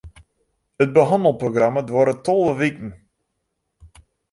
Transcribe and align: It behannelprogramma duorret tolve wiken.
It 0.83 0.89
behannelprogramma 0.95 1.81
duorret 1.87 2.23
tolve 2.25 2.53
wiken. 2.59 2.89